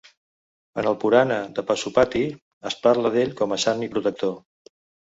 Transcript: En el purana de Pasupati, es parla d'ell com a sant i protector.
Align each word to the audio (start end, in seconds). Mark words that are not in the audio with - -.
En 0.83 0.89
el 0.91 0.97
purana 1.03 1.37
de 1.59 1.65
Pasupati, 1.69 2.25
es 2.71 2.81
parla 2.87 3.17
d'ell 3.19 3.39
com 3.45 3.57
a 3.59 3.65
sant 3.67 3.89
i 3.91 3.97
protector. 3.97 4.39